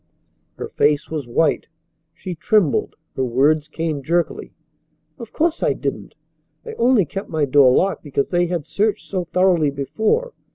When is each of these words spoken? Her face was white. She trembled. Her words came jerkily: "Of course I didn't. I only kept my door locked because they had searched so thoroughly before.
Her 0.55 0.67
face 0.67 1.11
was 1.11 1.27
white. 1.27 1.67
She 2.15 2.33
trembled. 2.33 2.95
Her 3.15 3.23
words 3.23 3.67
came 3.67 4.01
jerkily: 4.01 4.51
"Of 5.19 5.31
course 5.31 5.61
I 5.61 5.73
didn't. 5.73 6.15
I 6.65 6.73
only 6.79 7.05
kept 7.05 7.29
my 7.29 7.45
door 7.45 7.71
locked 7.71 8.01
because 8.01 8.31
they 8.31 8.47
had 8.47 8.65
searched 8.65 9.05
so 9.07 9.25
thoroughly 9.25 9.69
before. 9.69 10.33